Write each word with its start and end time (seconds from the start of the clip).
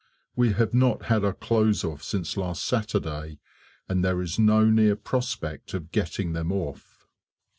We 0.35 0.53
have 0.53 0.73
not 0.73 1.03
had 1.03 1.23
our 1.23 1.31
clothes 1.35 1.83
off 1.83 2.01
since 2.01 2.35
last 2.35 2.65
Saturday, 2.65 3.37
and 3.87 4.03
there 4.03 4.19
is 4.19 4.39
no 4.39 4.65
near 4.67 4.95
prospect 4.95 5.75
of 5.75 5.91
getting 5.91 6.33
them 6.33 6.51
off. 6.51 7.05